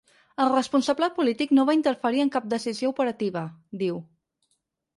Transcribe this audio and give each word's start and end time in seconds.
El 0.45 0.47
responsable 0.53 1.09
polític 1.17 1.53
no 1.59 1.65
va 1.71 1.75
interferir 1.77 2.23
en 2.25 2.33
cap 2.37 2.49
decisió 2.55 2.91
operativa, 2.97 3.47
diu. 3.83 4.01